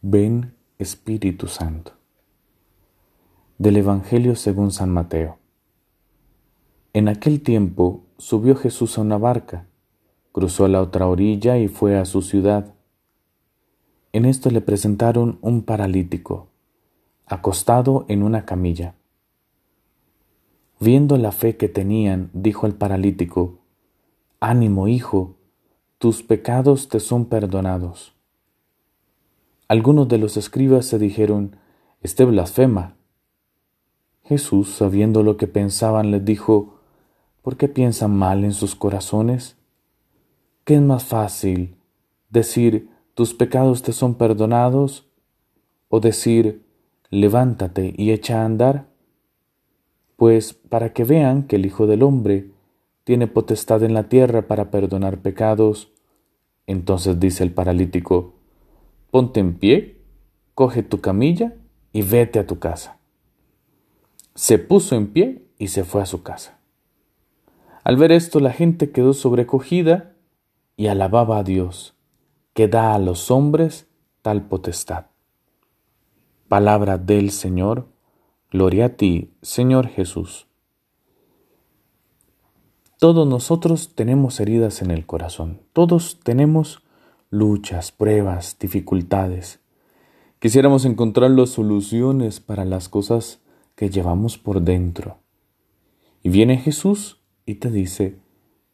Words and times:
Ven 0.00 0.54
Espíritu 0.78 1.48
Santo. 1.48 1.90
Del 3.58 3.78
Evangelio 3.78 4.36
según 4.36 4.70
San 4.70 4.90
Mateo. 4.90 5.38
En 6.92 7.08
aquel 7.08 7.42
tiempo 7.42 8.04
subió 8.16 8.54
Jesús 8.54 8.96
a 8.96 9.00
una 9.00 9.18
barca, 9.18 9.66
cruzó 10.30 10.68
la 10.68 10.82
otra 10.82 11.08
orilla 11.08 11.58
y 11.58 11.66
fue 11.66 11.98
a 11.98 12.04
su 12.04 12.22
ciudad. 12.22 12.76
En 14.12 14.24
esto 14.24 14.52
le 14.52 14.60
presentaron 14.60 15.40
un 15.40 15.62
paralítico, 15.62 16.46
acostado 17.26 18.06
en 18.06 18.22
una 18.22 18.44
camilla. 18.44 18.94
Viendo 20.78 21.16
la 21.16 21.32
fe 21.32 21.56
que 21.56 21.68
tenían, 21.68 22.30
dijo 22.32 22.68
el 22.68 22.74
paralítico, 22.74 23.58
Ánimo, 24.38 24.86
hijo, 24.86 25.34
tus 25.98 26.22
pecados 26.22 26.88
te 26.88 27.00
son 27.00 27.24
perdonados. 27.24 28.16
Algunos 29.68 30.08
de 30.08 30.16
los 30.16 30.38
escribas 30.38 30.86
se 30.86 30.98
dijeron, 30.98 31.56
Este 32.00 32.24
blasfema. 32.24 32.96
Jesús, 34.22 34.70
sabiendo 34.70 35.22
lo 35.22 35.36
que 35.36 35.46
pensaban, 35.46 36.10
les 36.10 36.24
dijo, 36.24 36.78
¿por 37.42 37.58
qué 37.58 37.68
piensan 37.68 38.16
mal 38.16 38.44
en 38.44 38.54
sus 38.54 38.74
corazones? 38.74 39.58
¿Qué 40.64 40.76
es 40.76 40.80
más 40.80 41.04
fácil, 41.04 41.76
decir, 42.30 42.88
tus 43.12 43.34
pecados 43.34 43.82
te 43.82 43.92
son 43.92 44.14
perdonados, 44.14 45.06
o 45.90 46.00
decir, 46.00 46.64
levántate 47.10 47.92
y 47.94 48.12
echa 48.12 48.40
a 48.40 48.46
andar? 48.46 48.88
Pues 50.16 50.54
para 50.54 50.94
que 50.94 51.04
vean 51.04 51.42
que 51.42 51.56
el 51.56 51.66
Hijo 51.66 51.86
del 51.86 52.02
Hombre 52.04 52.52
tiene 53.04 53.26
potestad 53.26 53.82
en 53.82 53.92
la 53.92 54.08
tierra 54.08 54.46
para 54.48 54.70
perdonar 54.70 55.18
pecados, 55.18 55.92
entonces 56.66 57.20
dice 57.20 57.44
el 57.44 57.52
paralítico, 57.52 58.37
ponte 59.10 59.40
en 59.40 59.54
pie, 59.54 60.00
coge 60.54 60.82
tu 60.82 61.00
camilla 61.00 61.54
y 61.92 62.02
vete 62.02 62.38
a 62.38 62.46
tu 62.46 62.58
casa. 62.58 62.98
Se 64.34 64.58
puso 64.58 64.94
en 64.96 65.08
pie 65.08 65.46
y 65.58 65.68
se 65.68 65.84
fue 65.84 66.02
a 66.02 66.06
su 66.06 66.22
casa. 66.22 66.58
Al 67.84 67.96
ver 67.96 68.12
esto 68.12 68.40
la 68.40 68.52
gente 68.52 68.90
quedó 68.90 69.14
sobrecogida 69.14 70.14
y 70.76 70.88
alababa 70.88 71.38
a 71.38 71.42
Dios, 71.42 71.94
que 72.54 72.68
da 72.68 72.94
a 72.94 72.98
los 72.98 73.30
hombres 73.30 73.88
tal 74.22 74.46
potestad. 74.46 75.06
Palabra 76.48 76.98
del 76.98 77.30
Señor, 77.30 77.88
gloria 78.50 78.86
a 78.86 78.88
ti, 78.90 79.32
Señor 79.42 79.88
Jesús. 79.88 80.46
Todos 82.98 83.26
nosotros 83.26 83.94
tenemos 83.94 84.40
heridas 84.40 84.82
en 84.82 84.90
el 84.90 85.06
corazón, 85.06 85.60
todos 85.72 86.20
tenemos 86.20 86.82
luchas, 87.30 87.92
pruebas, 87.92 88.56
dificultades. 88.58 89.60
Quisiéramos 90.38 90.84
encontrar 90.84 91.30
las 91.30 91.50
soluciones 91.50 92.40
para 92.40 92.64
las 92.64 92.88
cosas 92.88 93.40
que 93.74 93.90
llevamos 93.90 94.38
por 94.38 94.62
dentro. 94.62 95.18
Y 96.22 96.30
viene 96.30 96.58
Jesús 96.58 97.20
y 97.44 97.56
te 97.56 97.70
dice, 97.70 98.16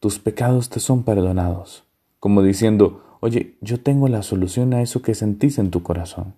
tus 0.00 0.18
pecados 0.18 0.68
te 0.68 0.80
son 0.80 1.04
perdonados, 1.04 1.84
como 2.18 2.42
diciendo, 2.42 3.02
oye, 3.20 3.56
yo 3.60 3.80
tengo 3.80 4.08
la 4.08 4.22
solución 4.22 4.74
a 4.74 4.82
eso 4.82 5.02
que 5.02 5.14
sentís 5.14 5.58
en 5.58 5.70
tu 5.70 5.82
corazón. 5.82 6.34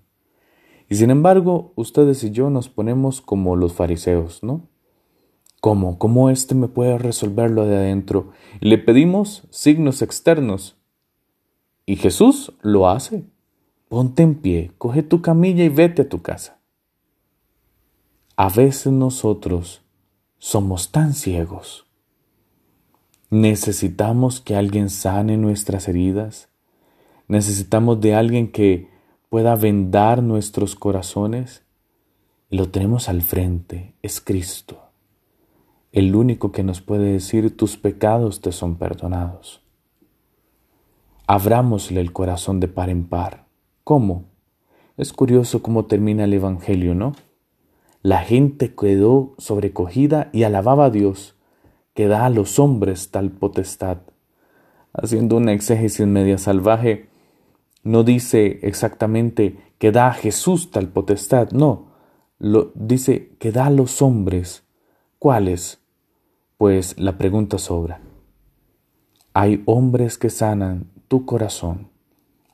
Y 0.88 0.96
sin 0.96 1.10
embargo, 1.10 1.72
ustedes 1.76 2.22
y 2.24 2.30
yo 2.30 2.50
nos 2.50 2.68
ponemos 2.68 3.20
como 3.20 3.56
los 3.56 3.72
fariseos, 3.72 4.42
¿no? 4.42 4.68
¿Cómo? 5.60 5.98
¿Cómo 5.98 6.28
éste 6.28 6.54
me 6.54 6.68
puede 6.68 6.98
resolverlo 6.98 7.64
de 7.64 7.76
adentro? 7.76 8.32
Y 8.60 8.68
le 8.68 8.76
pedimos 8.76 9.46
signos 9.48 10.02
externos, 10.02 10.76
y 11.86 11.96
Jesús 11.96 12.52
lo 12.62 12.88
hace. 12.88 13.24
Ponte 13.88 14.22
en 14.22 14.34
pie, 14.34 14.72
coge 14.78 15.02
tu 15.02 15.22
camilla 15.22 15.64
y 15.64 15.68
vete 15.68 16.02
a 16.02 16.08
tu 16.08 16.22
casa. 16.22 16.58
A 18.36 18.48
veces 18.48 18.92
nosotros 18.92 19.82
somos 20.38 20.90
tan 20.90 21.14
ciegos. 21.14 21.86
Necesitamos 23.30 24.40
que 24.40 24.56
alguien 24.56 24.90
sane 24.90 25.36
nuestras 25.36 25.88
heridas. 25.88 26.48
Necesitamos 27.28 28.00
de 28.00 28.14
alguien 28.14 28.50
que 28.50 28.88
pueda 29.28 29.56
vendar 29.56 30.22
nuestros 30.22 30.76
corazones. 30.76 31.62
Y 32.50 32.56
lo 32.56 32.68
tenemos 32.68 33.08
al 33.08 33.22
frente, 33.22 33.94
es 34.02 34.20
Cristo, 34.20 34.90
el 35.90 36.14
único 36.14 36.52
que 36.52 36.62
nos 36.62 36.80
puede 36.80 37.12
decir 37.12 37.56
tus 37.56 37.76
pecados 37.76 38.40
te 38.40 38.52
son 38.52 38.76
perdonados. 38.76 39.63
Abrámosle 41.26 42.02
el 42.02 42.12
corazón 42.12 42.60
de 42.60 42.68
par 42.68 42.90
en 42.90 43.06
par. 43.06 43.46
¿Cómo? 43.82 44.24
Es 44.98 45.14
curioso 45.14 45.62
cómo 45.62 45.86
termina 45.86 46.24
el 46.24 46.34
Evangelio, 46.34 46.94
¿no? 46.94 47.14
La 48.02 48.18
gente 48.18 48.74
quedó 48.74 49.34
sobrecogida 49.38 50.28
y 50.34 50.42
alababa 50.42 50.86
a 50.86 50.90
Dios, 50.90 51.34
que 51.94 52.08
da 52.08 52.26
a 52.26 52.30
los 52.30 52.58
hombres 52.58 53.10
tal 53.10 53.30
potestad. 53.30 53.98
Haciendo 54.92 55.38
una 55.38 55.54
exégesis 55.54 56.06
media 56.06 56.36
salvaje, 56.36 57.08
no 57.82 58.04
dice 58.04 58.60
exactamente 58.62 59.56
que 59.78 59.92
da 59.92 60.08
a 60.08 60.12
Jesús 60.12 60.70
tal 60.70 60.88
potestad, 60.88 61.52
no, 61.52 61.86
lo, 62.38 62.70
dice 62.74 63.30
que 63.38 63.50
da 63.50 63.66
a 63.66 63.70
los 63.70 64.02
hombres. 64.02 64.64
¿Cuáles? 65.18 65.80
Pues 66.58 67.00
la 67.00 67.16
pregunta 67.16 67.56
sobra. 67.56 68.02
Hay 69.32 69.62
hombres 69.64 70.18
que 70.18 70.28
sanan 70.28 70.93
tu 71.08 71.24
corazón 71.26 71.88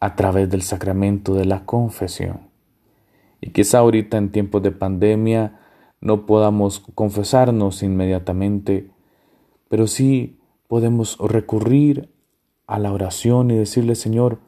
a 0.00 0.16
través 0.16 0.48
del 0.48 0.62
sacramento 0.62 1.34
de 1.34 1.44
la 1.44 1.64
confesión. 1.66 2.48
Y 3.40 3.50
quizá 3.50 3.78
ahorita 3.78 4.16
en 4.16 4.32
tiempos 4.32 4.62
de 4.62 4.70
pandemia 4.70 5.60
no 6.00 6.26
podamos 6.26 6.80
confesarnos 6.94 7.82
inmediatamente, 7.82 8.90
pero 9.68 9.86
sí 9.86 10.38
podemos 10.68 11.18
recurrir 11.18 12.10
a 12.66 12.78
la 12.78 12.92
oración 12.92 13.50
y 13.50 13.56
decirle, 13.56 13.94
Señor, 13.94 14.38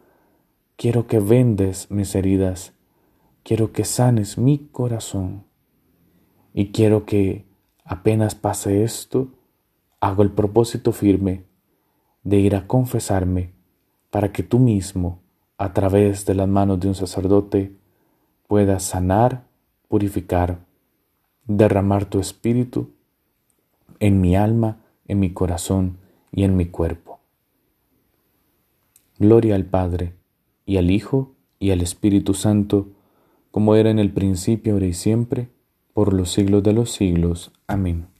quiero 0.76 1.06
que 1.06 1.20
vendes 1.20 1.90
mis 1.90 2.14
heridas, 2.14 2.72
quiero 3.42 3.72
que 3.72 3.84
sanes 3.84 4.38
mi 4.38 4.58
corazón 4.70 5.44
y 6.54 6.72
quiero 6.72 7.04
que 7.04 7.44
apenas 7.84 8.34
pase 8.34 8.84
esto, 8.84 9.28
hago 10.00 10.22
el 10.22 10.30
propósito 10.30 10.92
firme 10.92 11.44
de 12.22 12.38
ir 12.38 12.54
a 12.56 12.66
confesarme 12.66 13.52
para 14.12 14.30
que 14.30 14.42
tú 14.42 14.58
mismo, 14.58 15.20
a 15.56 15.72
través 15.72 16.26
de 16.26 16.34
las 16.34 16.46
manos 16.46 16.78
de 16.78 16.86
un 16.86 16.94
sacerdote, 16.94 17.72
puedas 18.46 18.82
sanar, 18.82 19.44
purificar, 19.88 20.58
derramar 21.46 22.04
tu 22.04 22.20
espíritu 22.20 22.90
en 24.00 24.20
mi 24.20 24.36
alma, 24.36 24.82
en 25.08 25.18
mi 25.18 25.32
corazón 25.32 25.96
y 26.30 26.44
en 26.44 26.58
mi 26.58 26.66
cuerpo. 26.66 27.20
Gloria 29.18 29.54
al 29.54 29.64
Padre, 29.64 30.12
y 30.66 30.76
al 30.76 30.90
Hijo, 30.90 31.32
y 31.58 31.70
al 31.70 31.80
Espíritu 31.80 32.34
Santo, 32.34 32.88
como 33.50 33.76
era 33.76 33.88
en 33.88 33.98
el 33.98 34.12
principio, 34.12 34.74
ahora 34.74 34.86
y 34.86 34.92
siempre, 34.92 35.48
por 35.94 36.12
los 36.12 36.30
siglos 36.30 36.62
de 36.62 36.74
los 36.74 36.92
siglos. 36.92 37.50
Amén. 37.66 38.11